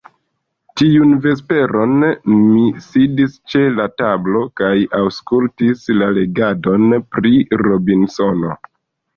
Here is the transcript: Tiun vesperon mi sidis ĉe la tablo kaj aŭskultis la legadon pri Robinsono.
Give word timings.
Tiun 0.79 1.11
vesperon 1.25 1.91
mi 2.31 2.63
sidis 2.87 3.35
ĉe 3.53 3.61
la 3.81 3.87
tablo 4.03 4.41
kaj 4.63 4.73
aŭskultis 5.01 5.87
la 6.01 6.11
legadon 6.19 6.99
pri 7.17 7.35
Robinsono. 7.67 8.59